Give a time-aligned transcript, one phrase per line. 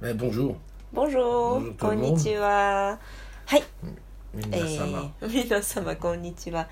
[0.00, 0.54] Ben, bonjour.
[0.92, 2.98] Bonjour, Bonjour こんにちは。
[3.46, 3.62] はい、
[4.34, 5.10] え Minasama.
[5.20, 6.68] ー、皆様こんにちは。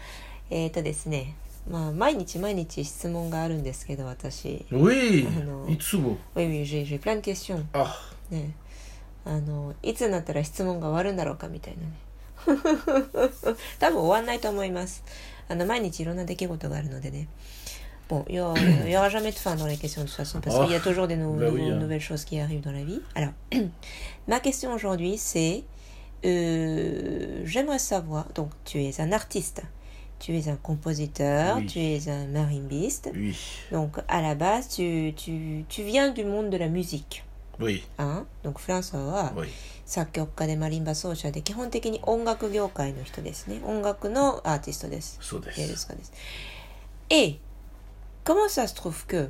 [0.51, 1.35] えーとですね、
[1.69, 4.67] まあ毎日毎日質問があるんですけど、私。
[4.71, 5.67] Oui, Ah, non.
[5.67, 6.17] Itsubo.
[6.35, 7.65] Oui, oui, j'ai j'ai plein de questions.
[7.73, 7.87] Ah,
[8.31, 8.55] ね、
[9.25, 11.93] あのいつになったら質問が終わるんだろうかみたいなね。
[13.79, 15.05] 多分終わんないと思います。
[15.49, 17.29] あの毎日いろんな出来事があるのでね。
[18.12, 20.40] Bon, il n'y aura, il y aura jamais de fin dans les questions de toute façon,
[20.40, 21.76] parce Oh, qu'il y a toujours des nou- bah oui, nouveaux- hein.
[21.80, 23.02] nouvelles choses qui arrivent dans la vie.
[23.16, 23.32] Alors,
[24.30, 25.64] ma question aujourd'hui, c'est
[26.26, 29.62] euh, j'aimerais savoir, donc tu es un artiste,
[30.20, 31.66] tu es un compositeur, Oui.
[31.68, 33.36] tu es un marimbiste, oui,
[33.72, 37.24] donc à la base, tu, tu, tu viens du monde de la musique.
[37.60, 39.48] oui, あdonc フランスは oui.
[39.86, 46.12] 作曲家でマリンバ奏者で基本的に音楽業界の人ですね音楽のアーティストですそうです芸術家です
[47.10, 47.40] et
[48.24, 49.30] comment ça se trouve que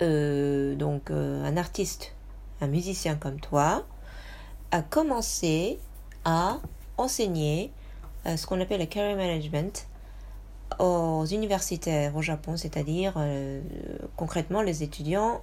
[0.00, 2.14] euh, donc euh, un artiste
[2.60, 3.84] un musicien comme toi
[4.70, 5.78] a commencé
[6.24, 6.58] à
[6.96, 7.72] enseigner
[8.26, 9.86] euh, ce qu'on appelle le career management
[10.78, 13.60] aux universitaires au Japon, c'est-à-dire euh,
[14.16, 15.42] concrètement les étudiants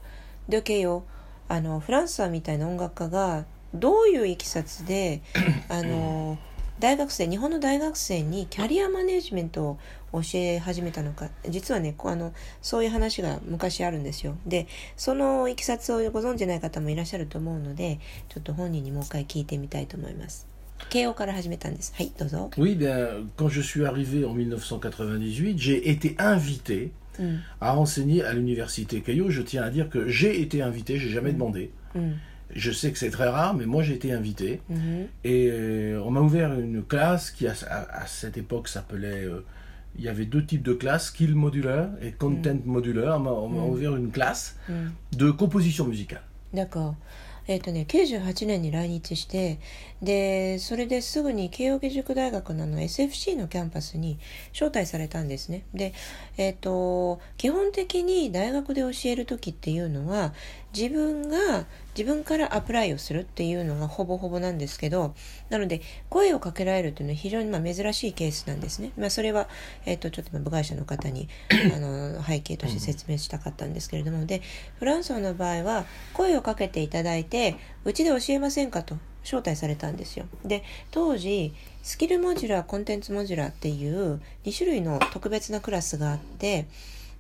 [0.49, 1.03] de Keio.
[1.51, 3.43] あのフランスはみたいな音楽家が
[3.73, 5.21] どういういきさつで
[5.67, 6.37] あの
[6.78, 9.78] 大学生日本の大学生にキャリアマネジメントを
[10.12, 14.36] 教え始めたのか実はねこうあのそういう話が昔あるんですよ。
[14.46, 20.46] でそのいきさつをご存じない方もいらっしゃると思うのでちょっと本人にもう一回聞いてみたいと思います。
[20.90, 21.94] 慶応から始めたんです。
[21.96, 22.50] はいどうぞ。
[22.56, 27.42] Oui, bien, quand je suis arrivé en 1998, j'ai été invité うん。
[27.60, 29.30] à enseigner à l'université Keio.
[29.30, 31.70] Je tiens à dire que j'ai été invité, j'ai jamais demandé.
[31.94, 32.20] うん、
[32.55, 34.61] Je sais que c'est très rare, mais moi j'ai été invité.
[34.69, 39.23] うん、 Et euh, on m'a ouvert une classe qui, à, à- à cette époque, s'appelait.
[39.25, 39.45] euh,
[39.97, 43.17] il y avait deux types de classes, Skill Modular et Content Modular.
[43.17, 43.69] On m'a on m'a Mm.
[43.69, 46.21] ouvert une classe うん、 de composition musicale.
[46.53, 46.95] だから
[47.47, 49.57] えっ、とね98年に来日して
[50.03, 54.19] でそれですぐに慶應義塾大学のあの SFC のキャンパスに
[54.53, 55.93] 招待されたんですねで
[56.37, 60.33] えっ、と基本的に大学で教える時っていうのは
[60.76, 65.14] 自分が自分からアプライをするっていうのがほぼほぼなんですけど
[65.48, 65.80] なので
[66.10, 69.48] 声をかけられるっていうのは非常にまあ珍しいケースなんですね、まあ、それは、
[69.86, 71.28] えっとちょっと今部外者の方に
[71.74, 74.26] あの背景として説明したかったんですけれども。
[74.26, 74.42] で
[74.78, 80.26] フランスの場合は声をかけていただいてうちで教えませんかと招待されたんですよ。
[80.44, 86.66] で当時スキルモジュラーコンテンツモジュラーっていう2種類の特別なクラスがあって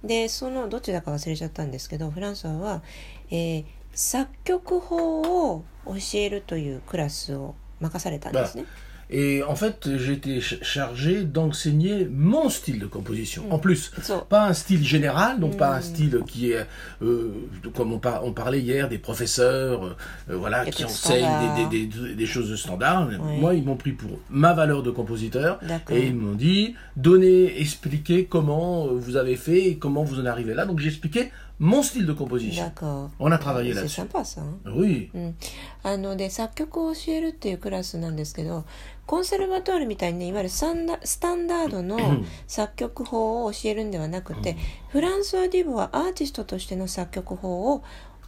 [0.04, 2.82] でそのどっちだか忘れちゃったんですけどフランソワは、
[3.30, 8.66] えー作曲法を教えるというクラスを任されたんですね。
[9.13, 13.43] Et en fait, j'ai été ch- chargé d'enseigner mon style de composition.
[13.51, 14.25] En plus, そう。
[14.29, 16.67] pas un style général, donc pas un style qui est,
[17.01, 17.31] euh,
[17.75, 19.95] comme on, par- on parlait hier, des professeurs, euh,
[20.29, 21.69] euh, voilà, Des qui trucs enseignent standards.
[21.71, 23.09] des, des- des- des choses de standard.
[23.09, 23.39] Oui.
[23.39, 25.97] Moi, ils m'ont pris pour ma valeur de compositeur D'accord.
[25.97, 30.27] et ils m'ont dit, donnez, expliquez comment euh, vous avez fait et comment vous en
[30.27, 30.67] arrivez là.
[30.67, 32.63] Donc j'ai expliqué mon style de composition.
[32.63, 33.09] D'accord.
[33.19, 33.95] On a travaillé C'est là-dessus.
[33.95, 34.41] sympa ça.
[34.41, 34.57] hein.
[34.67, 35.09] Oui.
[35.13, 35.35] うん、
[35.83, 38.63] あので作曲を教えるっていうクラスなんですけど
[39.06, 41.98] コンセルバトールみたいにねいわゆるスタンダスタンダードの
[42.46, 44.56] 作曲法を教えるんではなくて、
[44.88, 47.82] フランソワ・ディボはアーティストとしての作曲法を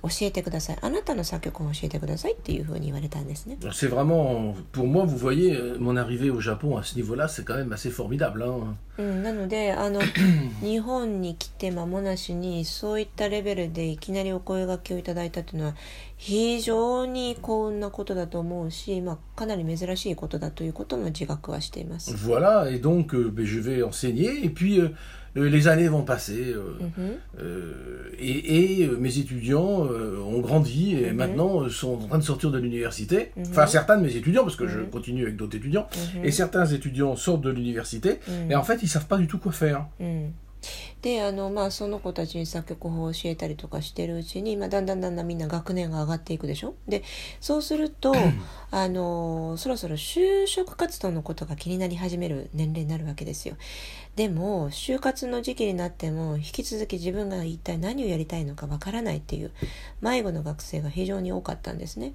[0.08, 0.78] 教えてください。
[0.80, 3.58] あなたの作曲を教えてくださいっていうふうに言われたんですね。
[3.72, 7.72] C'est vraiment pour moi, vous voyez, mon arrivée au Japon à ce niveau-là, c'est quand même
[7.72, 8.44] assez formidable.
[8.98, 10.00] うん、なので、あの
[10.62, 15.74] 日本に来て間もなしにそういったレベルでいきなりお声掛けをいただいたというのは
[16.16, 22.14] 非常に幸運なことだと思うし、まあかなり珍しいことだということも自覚はしています。
[22.14, 24.80] Voilà, et donc, je vais enseigner et puis.
[24.80, 24.94] Euh,
[25.36, 27.10] Euh, les années vont passer euh, mhm.
[27.40, 31.16] euh, et, mes étudiants ont grandi et mhm.
[31.16, 33.32] maintenant sont en train de sortir de l'université.
[33.36, 33.44] Mhm.
[33.50, 35.86] Enfin, certains de mes étudiants, parce que je continue avec d'autres étudiants,
[36.22, 38.18] et certains étudiants sortent de l'université
[38.50, 39.86] et en fait, ils savent pas du tout quoi faire.
[40.66, 46.74] うんであの、まあ、その子たちに作曲法を教えたりとかしてるうちに、まあ、だんだんだんだんみんな学年が上がっていくでしょ？
[46.88, 47.04] で
[47.40, 48.12] そうすると
[48.72, 53.56] あのそろそろ就職活動のことが気になり始める年齢になるわけですよ。
[54.16, 59.52] でも就活の時期になっても引き続き自分が一体何をやりたいのかわからないっていう
[60.00, 62.14] 迷子の学生が非常に多かったんですね。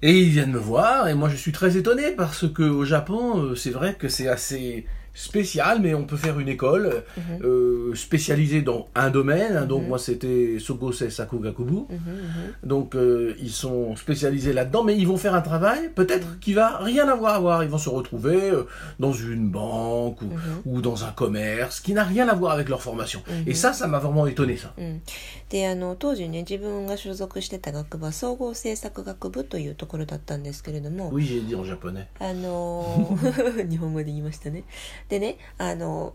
[0.00, 3.38] Et ils viennent me voir, et moi je suis très étonné parce que au Japon,
[3.38, 7.23] euh, c'est vrai que c'est assez spécial, mais on peut faire une école Mhm.
[7.43, 9.57] euh, spécialisée dans un domaine.
[9.57, 9.65] hein.
[9.65, 9.87] Donc Mhm.
[9.89, 11.73] moi c'était Sogose Sakugakubu.
[11.73, 12.53] Mhm, mhm.
[12.63, 15.93] Donc euh, ils sont spécialisés là-dedans, mais ils vont faire un travail Mhm.
[15.93, 17.63] peut-être qui va rien avoir à voir.
[17.63, 18.63] Ils vont se retrouver euh,
[18.99, 20.61] dans une banque ou, Mhm.
[20.65, 23.21] ou dans un commerce qui n'a rien à voir avec leur formation.
[23.27, 23.43] Mhm.
[23.47, 24.71] Et ça, ça m'a vraiment étonné ça.
[24.77, 25.01] うん、
[25.49, 32.05] であの当時ね自分が所属してた学部は総合政策学部というところだったんですけれども、 Oui, j'ai dit en japonais.
[32.19, 33.17] あの
[33.69, 34.63] 日本語で言いましたね。
[35.08, 36.14] でねあの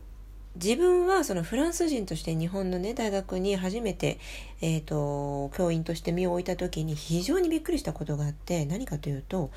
[0.56, 4.20] 自分はそのフランス人として日本のね大学に初めて、
[4.62, 9.52] えー、と教員として身を置いた時に非常にびっくりしたことがあって何かというと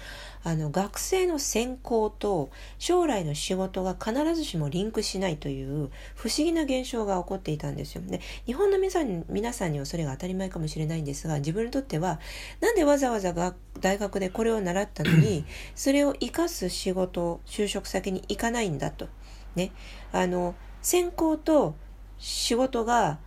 [0.44, 8.02] あの学生の専攻と将来の仕事が必ずしもリンクしないという不思議な現象が起こっていたんですよ。
[8.06, 12.20] で日本の皆さん皆さんにはそれが当たり前かもしれないんですが自分にとっては
[12.60, 15.44] なんでわざわざが大学でこれを習ったのに
[15.74, 19.08] それを生かす仕事就職先に行かないんだと。
[19.54, 19.72] ね、
[20.12, 21.74] あの専攻と
[22.18, 23.18] 仕事が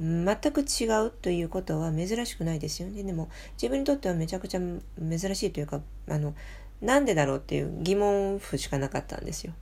[0.00, 6.34] 全く違うということは珍しくないですよねでも自分にとってはめちゃくちゃ珍しいというかあの
[6.80, 9.52] なんでだろうっていう疑問符しかなかったんですよ。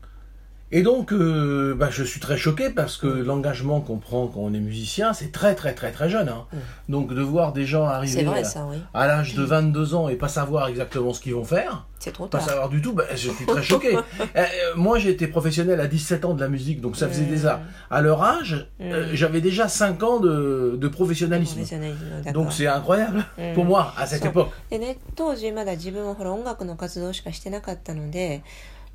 [0.74, 4.54] Et donc, euh, bah, je suis très choqué parce que l'engagement qu'on prend quand on
[4.54, 6.30] est musicien, c'est très très très très jeune.
[6.30, 6.46] hein.
[6.54, 6.58] Mm.
[6.94, 8.78] Donc de voir des gens C'est arriver vrai à, ça, oui.
[8.94, 12.28] à l'âge de 22 ans et pas savoir exactement ce qu'ils vont faire, C'est trop
[12.28, 12.48] pas tard.
[12.48, 13.98] savoir du tout, bah, je suis très choqué.
[13.98, 14.02] Euh,
[14.38, 14.46] euh,
[14.78, 17.30] moi j'ai été professionnel à 17 ans de la musique, donc ça faisait Mm.
[17.30, 17.60] déjà,
[17.90, 19.16] à leur âge, euh, Mm.
[19.16, 21.66] j'avais déjà 5 ans de, de professionnalisme.
[21.66, 23.56] じゃないのだから Donc c'est incroyable Mm.
[23.56, 24.52] pour moi à cette So- époque.
[24.70, 28.42] でね当時まだ自分はほら音楽の活動しかしてなかったので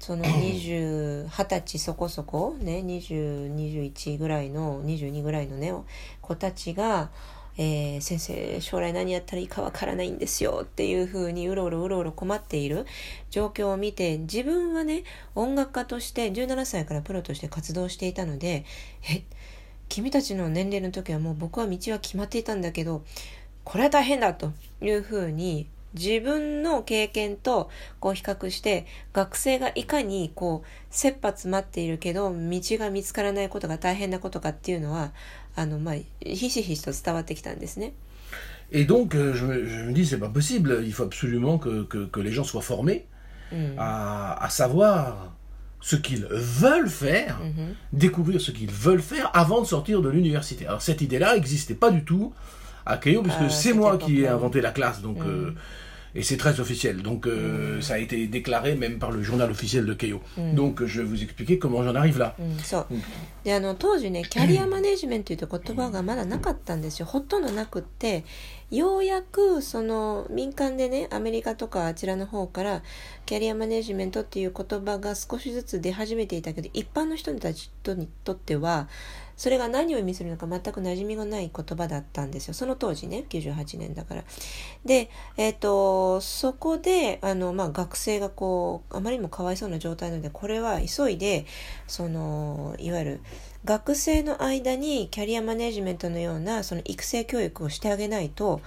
[0.01, 5.71] その20 20歳そこそこね2021ぐらいの22ぐらいのね
[6.21, 7.11] 子たちが、
[7.55, 12.87] えー先生将来何やったらいいかわからないんですよっていうふうにうろうろうろうろ困っている。
[13.29, 15.03] 状況を見て自分はね
[15.35, 18.65] 音楽家として17歳からプロとして活動していたので
[19.07, 19.23] え
[19.87, 23.03] 君たちの年齢の時はもう僕は道は決まっていたんだけど
[23.63, 24.51] これは大変だと
[24.81, 32.35] いうふうに自分の経験とこう比較して学生がいかにこう切羽詰まっているけど道
[32.77, 35.11] が見つからないことが大変なことかっていうのは
[35.55, 35.95] あのまあ
[36.25, 37.93] ひしひしと伝わってきたんですね。
[38.71, 42.19] Et donc euh, je, je me dis c'est pas possible, il faut absolument que, que, que
[42.21, 43.05] les gens soient formés
[43.51, 45.33] うん、à, à savoir
[45.81, 50.65] ce qu'ils veulent faire, うん découvrir ce qu'ils veulent faire avant de sortir de l'université.
[50.67, 52.31] Alors cette idée-là n'existait pas du tout
[52.85, 55.27] à Keio, puisque Ah, c'est moi qui ai inventé la classe, donc Mm.
[55.29, 55.51] euh,
[56.13, 57.01] et c'est très officiel.
[57.03, 60.19] Donc euh, ça a été déclaré même par le journal officiel de Keio.
[60.37, 60.55] Mm.
[60.55, 62.35] Donc je vais vous expliquer comment j'en arrive là.
[63.43, 68.23] であの当時ねキャリアマネジメントという言葉がまだなかったんですよほとんどなくって
[68.69, 72.83] ようやくその民間でねアメリカとかあちらの方から
[73.25, 78.87] キャリアマネジメントっていう言葉が少しずつ出始めていたけど一般の人たちにとっては
[79.41, 84.23] それが何を意味するのか全く馴染みがない言葉だったんですよその当時ね98年だから。
[84.85, 91.47] で、えっとそこであの、まあ、学生がこうあまりにもかわいそうな状態なのでこれは急いで
[91.87, 93.21] そのいわゆる
[93.65, 98.61] 学生の間にキャリアマネジメントのようなその育成教育をしてあげないと、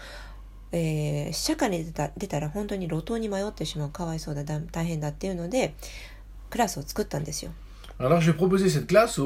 [0.73, 5.77] えー社会に出た出たら本当に路頭に迷ってしまうかわいそうだ大変だっていうので
[6.50, 7.53] クラスを作ったんですよ。
[8.00, 9.20] Alors j'ai proposé cette classe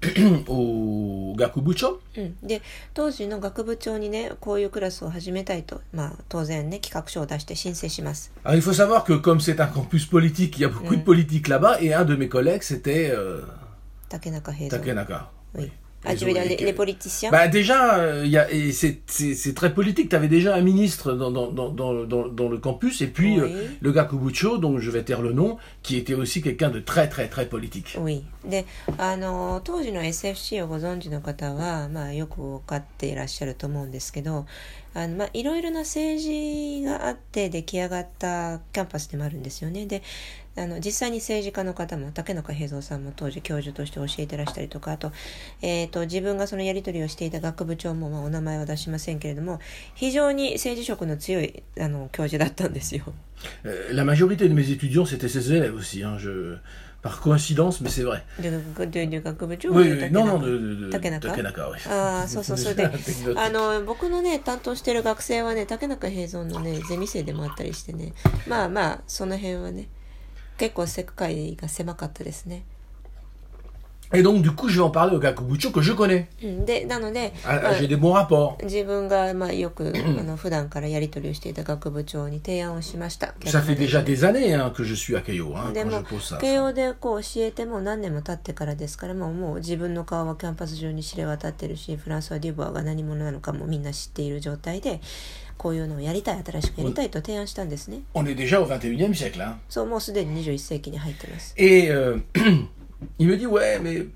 [0.46, 2.62] お学部長、うん、で
[2.94, 8.32] 当時の学部長にねこういうクラスを始めたいと、まあ、当然ね企画書を出して申請します。
[14.08, 14.70] 竹中平
[16.05, 18.51] Ah, tu veux dire et les, que- les politiciens Bah déjà, euh, il y a,
[18.51, 20.09] et c'est, c'est, c'est très politique.
[20.09, 23.39] Tu avais déjà un ministre dans, dans, dans, dans, dans, dans le campus, et puis
[23.39, 23.49] Oui.
[23.53, 26.81] euh, le gars Kubucho, dont je vais taire le nom, qui était aussi quelqu'un de
[26.81, 27.95] très très très politique.
[27.97, 28.23] Oui.
[28.43, 28.65] で
[28.97, 34.45] あの当時の SFC をご存知の方は、まあ、よく分かっていらっしゃると思うんですけど
[34.93, 39.85] あの、まあ、いろいろな政治があって出来上がったキャンパスでもあるんですよね。
[39.85, 40.01] で
[40.56, 45.12] あの実際に政治家の方も竹中平蔵さんも当時教授として教えてらしたりとかあと,、
[45.62, 49.60] えー、と自分がそのやり取りをしていた学部長も、まあ、お名前は出しませんけれども
[49.94, 53.04] 非常に政治色の強いあの教授だったんですよ。
[53.64, 56.02] Euh, la majorité de mes étudiants, c'était ses élèves aussi.
[56.02, 56.56] Hein, je,
[57.02, 58.24] par coïncidence, mais c'est vrai.
[58.40, 61.78] で学でで学部長 Oui, non, non, de, de, de Takenaka Takenaka, oui.
[61.88, 63.38] ああそうそうそれで Anecdotique.
[63.38, 68.12] あの僕のね担当してる学生はね竹中平蔵のねゼミ生でもあったりしてね
[68.48, 69.88] まあまあその辺はね
[70.58, 72.64] 結構世界が狭かったですね。
[74.10, 76.28] Et donc, du coup, je vais en parler au Gakubucho que je connais.
[77.44, 78.56] Ah, J'ai des bons rapports.
[78.64, 83.34] 自分がまあよくあの普段からやり取りをしていた学部長に提案をしました。
[83.44, 86.04] Ça fait déjà des années hein, que je suis à Keio, hein, で quand も je
[86.16, 86.38] pose ça.
[86.38, 95.02] 慶応でこう教えても何年も経ってからですからもうもう自分の顔はキャンパス上に知れ渡ってるしフランスはデュボアが何者なのかもみんな知っている状態で
[95.58, 98.00] こういうのをやりたい新しくやりたいと提案したんですね。
[98.14, 99.42] On est déjà au 21e siècle.
[99.42, 99.56] Hein.
[99.68, 101.52] そうもうすでに21世紀に入ってます。
[101.56, 102.20] Et euh,
[103.18, 104.06] il me dit, ouais, mais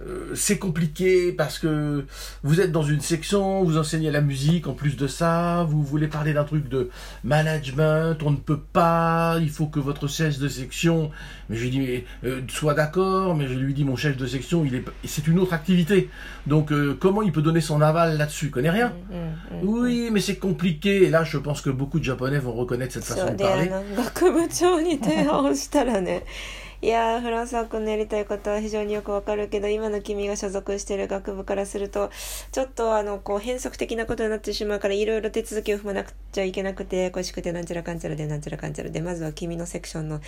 [0.00, 2.06] Euh, c'est compliqué parce que
[2.42, 6.08] vous êtes dans une section, vous enseignez la musique en plus de ça, vous voulez
[6.08, 6.88] parler d'un truc de
[7.24, 11.10] management, on ne peut pas, il faut que votre chef de section,
[11.50, 14.64] mais je lui dis, euh, soit d'accord, mais je lui dis, mon chef de section,
[14.64, 16.08] il est, c'est une autre activité.
[16.46, 18.46] Donc euh, comment il peut donner son aval là-dessus?
[18.46, 18.92] Il Connaît rien.
[19.62, 21.04] Oui, mais c'est compliqué.
[21.04, 23.70] Et là, je pense que beaucoup de Japonais vont reconnaître cette façon de parler.
[26.84, 32.10] いやーフランスワ君のやりたいことは非常によくわかるけど今の君が所属している学部からすると
[32.50, 40.20] ちょっとあのこう変則的なことになってしまうからいろいろ手続きを踏まなくちゃいけなくてややこしくてなんちゃらかんちゃらでなんちゃらかんちゃらでまずは君のセクションの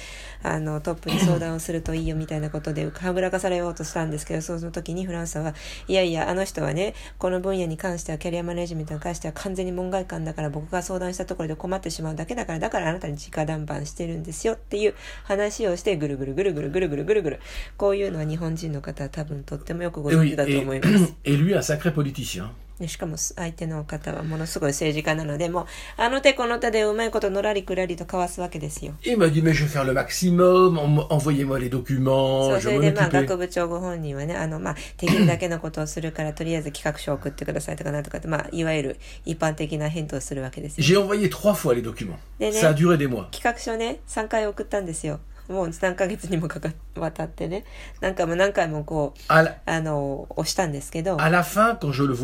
[0.45, 5.55] あのトップに相談をするといいよみたいなことではぐらかされようとしたんですけど その時にフランスは
[5.89, 14.95] いやいやあの人はねこの分野に関してはキャリアマネジメントに関しては完全に門外漢だから僕が相談したところで困ってしまうだけだからだからあなたに直談判してるんですよっていう
[15.25, 17.41] 話をしてぐるぐるぐるぐるぐるぐるぐるぐる
[17.77, 21.15] こういうのは日本人の方は多分とってもよくご存知だと思います。
[21.25, 22.49] et lui, un sacré politicien.
[22.89, 28.95] しかも相手の方はものすごい政治家なのでもうあの手この手でうまいことのらりくらりと交わすわけですよ。
[29.05, 30.77] Il m'a dit, mais je vais faire le maximum,
[31.09, 33.13] envoyez-moi les documents, う je そ vais れ m'en でまあ occuper.
[33.29, 40.85] 学部長ご本人はねあのまあできるだけのことをするからとりあえず企画書を送ってくださいとかなんとかってまあいわゆる一般的な返答をするわけですよ。
[40.85, 42.17] J'ai envoyé trois fois les documents.
[42.41, 43.29] Des Ça a duré des mois.
[43.31, 45.21] 企画書ね3回送ったんですよ。
[45.49, 47.65] もう3か月にもかかわたってね。
[48.01, 51.21] 何回も何回もこう、あ,あの、押したんですけど。
[51.21, 52.15] あら fin、quand je le、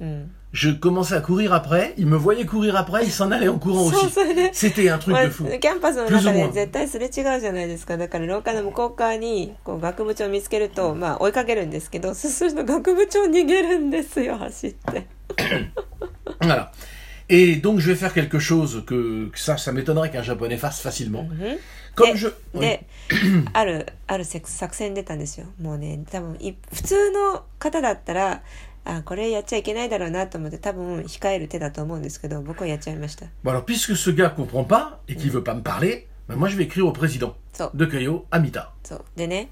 [0.00, 2.58] うん、je commençais à courir après, il me voyait そ
[6.48, 7.96] う絶対すれ違うじゃないですか。
[7.96, 15.06] だから廊下の向こう側に、こう、学部長見つけると、まあ、追いかけるんですけど、 すすると学部長逃げるんですよ、走って。
[16.38, 16.72] あら。
[17.28, 21.24] Et donc, je vais faire quelque chose que, que ça, ça m'étonnerait qu'un japonais fasse facilement.
[21.24, 21.58] で
[21.94, 22.28] Comme je.
[22.54, 22.60] oui.
[22.60, 22.86] で
[23.52, 28.42] あるある作作戦出たんですよもうね多分い普通の方だったら
[28.86, 36.48] あこれやっちゃいけないだろうなと思って多分控える手だと思うんですけど僕はやっちゃいました Bon, alors, puisque ce gars comprend pas et qu'il veut pas me parler, ben, moi,
[36.48, 37.34] je vais écrire au président
[37.74, 38.70] de Keio, Amita.
[38.84, 39.50] そうでね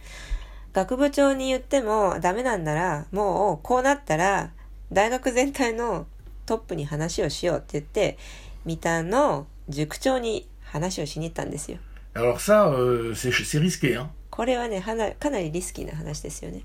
[0.72, 4.50] 学部長に言ってもダメなんならもうこうなったら
[4.90, 6.06] 大学全体の
[6.50, 8.18] トップに話をしようって言って
[8.64, 11.78] 三田の塾長に話をしに行ったんですよ。
[12.12, 14.08] Alors, ça, euh, c'est c'est risqué, hein.
[14.30, 16.62] これはねはなかなりリスキーな話ですよね。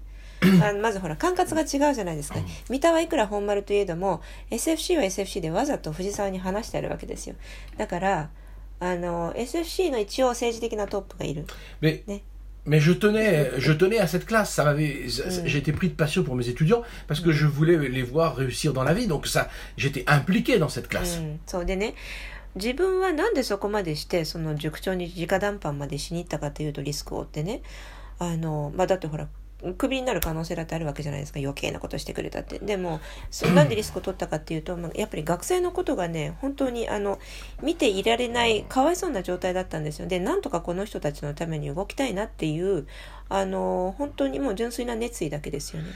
[0.63, 2.39] あのまずほら管轄が違うじゃないですか。
[2.67, 7.35] 三田はいくら本丸といえども SFC は SFC でわざと藤沢に話してあるわけですよ。
[7.77, 8.29] だから
[8.79, 11.45] あの SFC の一応政治的なトップがいる。
[11.79, 12.03] Mais,
[12.66, 14.52] Mais- mais je tenais, je tenais à cette classe.
[14.52, 17.76] Ça m'avait, ça- j'ai été pris de passion pour mes étudiants parce que je voulais
[17.88, 19.06] les voir réussir dans la vie.
[19.06, 21.18] Donc ça, j'étais impliqué dans cette classe.
[21.18, 21.94] うん、そうでね
[22.56, 27.62] 自分はなんでそこまでしてその塾長に直談判までしに行ったかというとリスクを負ってね
[28.18, 29.28] あの、まあ、だってほら
[29.73, 31.39] クビになる可能性だってあるわけじゃないですか。
[31.39, 32.59] 余計なことしてくれたって。
[32.59, 32.99] でも
[33.31, 37.19] そなんでリスクを取ったかっていうと、まあ、やっぱり学生のことがね本当にあの
[37.61, 40.07] 見ていられないかわいそうな状態だったんですよ。
[40.07, 42.87] でなんとかこの人たちのために動きたいなっていう
[43.29, 45.89] あの本当にもう純粋な熱意だけですよね。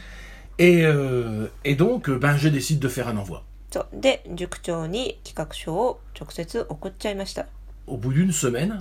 [0.57, 3.41] Et, euh, et donc, euh, ben, je décide de faire un envoi.
[3.71, 3.87] そう。
[3.93, 7.45] で塾長に企画書を直接送っちゃいました
[7.89, 8.77] au bout d'une semaine,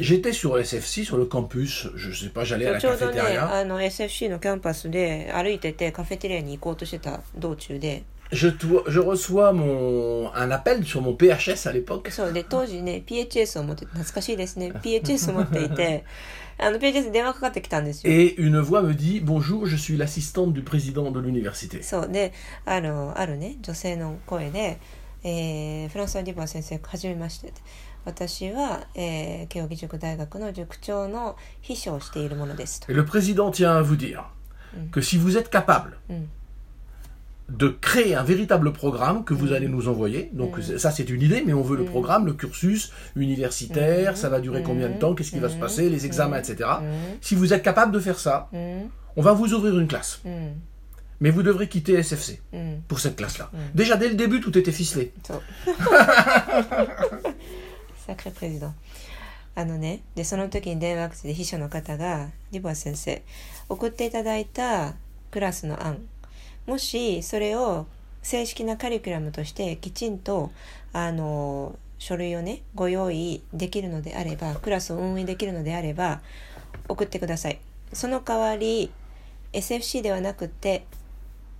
[0.00, 3.44] j'étais sur SFC, sur le campus, je sais pas, j'allais à la cafétéria.
[8.32, 8.48] Je,
[8.88, 12.08] je reçois mon, un appel sur mon PHS à l'époque.
[18.04, 21.82] Et une voix me dit Bonjour, je suis l'assistante du président de l'université.
[25.23, 27.61] そうで、あの、あるね、女性の声で、えーフランスワ・ディバー先生、はじめましてって。
[28.05, 32.91] 私は、えー慶應義塾大学の塾長の秘書をしているものですと。
[32.91, 34.23] Et le président tient à vous dire
[34.91, 36.25] que si vous êtes capable Mm.
[37.57, 41.21] de créer un véritable programme que vous allez nous envoyer, donc c'est- ça c'est une
[41.23, 45.15] idée, mais on veut le programme, le cursus universitaire, ça va durer combien de temps,
[45.15, 46.69] qu'est-ce qui va se passer, les examens, etc.
[47.21, 50.21] Si vous êtes capable de faire ça, うん、 on va vous ouvrir une classe.
[51.20, 52.84] うん、Mais vous devrez quitter SFC うん。
[52.88, 53.50] pour cette classe-là.
[53.74, 55.12] Déjà dès le début, tout était ficelé.
[55.22, 55.42] そう。
[58.06, 58.74] サクレプレジダン
[59.54, 63.22] あのねでその時に電話口で秘書の方が「リボア先生
[63.68, 64.94] 送っていただいた
[65.30, 66.06] クラスの案
[66.66, 67.86] もしそれを
[68.22, 70.50] 正式なカリキュラムとしてきちんと
[70.92, 76.20] あの書類をねご用意できるのであればクラスを運営できるのであれば
[76.88, 77.58] 送ってください
[77.92, 78.90] その代わり
[79.52, 80.84] SFC ではなくて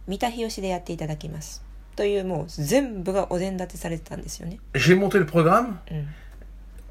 [0.06, 1.62] 三田日吉でやっていただきます
[1.96, 5.94] というもう全部がお膳立てされてたんですよね、J'ai monté le programme う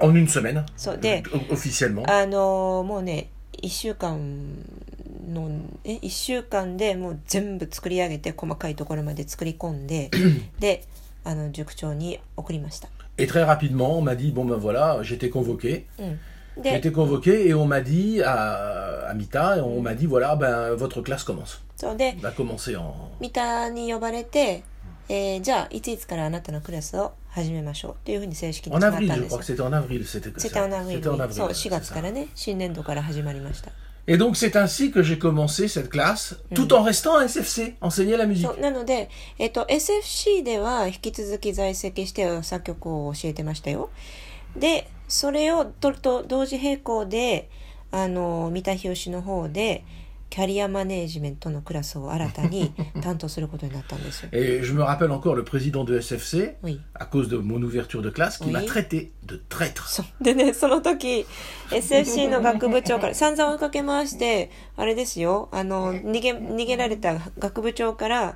[0.08, 2.10] ん、en une semaine, そうで officiellement.
[2.10, 3.30] あのもうね
[3.62, 4.18] 1週間
[5.32, 5.50] の
[5.84, 10.10] え1週間でもう全部作り上げて細かいところまで作り込んで
[10.60, 10.84] で
[11.24, 15.86] あの塾長に送りました、Et très rapidement, on m'a dit, bon ben voilà, j'étais convoqué.
[16.00, 16.20] うん、
[16.58, 20.36] J'ai で été convoqué et on m'a dit à, à Mita, et on m'a dit, voilà,
[20.36, 21.60] ben votre classe commence.
[21.76, 22.94] そうで Va commencer en...
[23.20, 24.64] 三田に呼ばれて、
[25.10, 30.50] えーじゃあいついつからあなたのクラスを始めましょうというふうに正式に En 決まっ avril, たん je です crois よ que c'était en avril, c'était que セ
[30.50, 30.54] ça.
[30.54, 31.34] タオナウィ C'était en ル avril.
[31.34, 31.94] そう ouais, 4 c'est 月 ça.
[31.96, 33.72] からね新年度から始まりました
[34.06, 38.18] Et donc c'est ainsi que j'ai commencé cette classe, tout en restant à SFC, enseigner
[38.18, 38.46] la musique.
[38.48, 43.90] そうなので、えっと SFC では引き続き在籍して作曲を教えてましたよ
[44.58, 47.50] でそれをとと同時並行で
[47.94, 49.86] あの三田日吉の方で
[50.32, 52.74] キャリアマネージメントのクラスを新たに
[53.04, 56.80] 担当することになったんですよ Et je me rappelle encore le président de SFC, Oui.
[56.96, 58.52] à cause de mon ouverture de classe, qui Oui.
[58.54, 59.84] m'a traité de traître.
[60.22, 61.28] でねその時
[61.70, 68.36] SFC の学部長から散々追いかけ回してあれですよあの逃げ逃げられた学部長から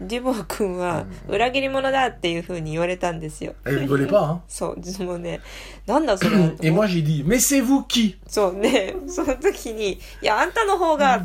[0.00, 3.54] デュボア君は裏切り者だっていうふうに言われたんですよ。
[3.64, 4.40] Elle rigolait pas, hein.
[4.48, 5.40] そうもうね
[5.86, 11.22] なんだそれは？Et moi j'ai dit, mais c'est vous qui そうねその時に「いやあんたの方が」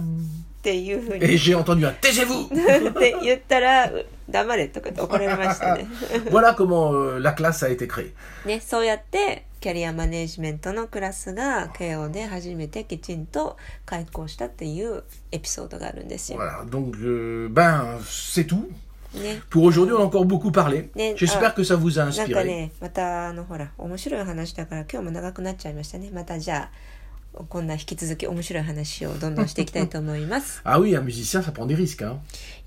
[0.59, 2.47] っていうふう Et に j'ai entendu un taisez-vous
[2.89, 3.89] って言ったら
[4.29, 5.87] 「黙れ」とかって怒られましたね
[6.29, 8.11] Voilà comment euh, la classe a été créée.
[8.45, 16.39] ね、そうやってキャリアマネージメントのクラスが慶応で初めてきちんと開校したっていうエピソードがあるんですよ。
[16.39, 18.69] Voilà, donc euh, ben c'est tout.
[19.13, 20.91] ね、Pour aujourd'hui, on a encore beaucoup parlé.
[21.15, 21.51] J'espère ah.
[21.51, 22.43] que ça vous a なんか inspiré.
[22.45, 26.71] ねまたあのほら面白い話だから今日も長くなっちゃいましたねまたじゃあ
[27.33, 30.62] こんな引き続き面白い話をどんどんしていきたいと思います。
[30.65, 32.03] Ah oui, un musicien, ça prend des risques.
[32.03, 32.17] Hein.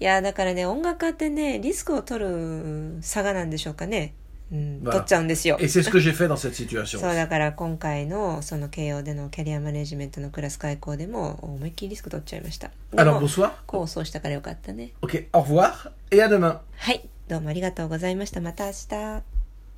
[0.01, 4.15] いやだからね音楽家ってねリスクを取る差がなんでしょうかね、
[4.53, 4.93] うん、Voilà.
[4.93, 5.57] 取っちゃうんですよ。
[5.61, 7.01] Et c'est ce que j'ai fait dans cette situation.
[7.01, 12.69] そうだから今回のその慶応でのキャリアマネジメントのクラス開講でも思いっきりリスク取っちゃいました。
[12.93, 13.51] で Alors.
[13.67, 14.93] こうそうしたからよかったね。
[15.03, 16.59] Ok, au revoir et à demain.
[16.77, 18.41] はい、どうもありがとうございました。
[18.41, 19.42] また明日。